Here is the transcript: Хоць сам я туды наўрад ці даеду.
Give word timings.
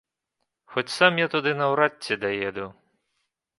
Хоць 0.75 0.93
сам 0.93 1.13
я 1.21 1.27
туды 1.35 1.53
наўрад 1.61 2.01
ці 2.03 2.19
даеду. 2.25 2.67